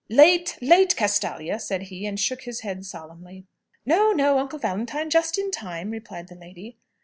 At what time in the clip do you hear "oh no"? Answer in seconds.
3.87-4.39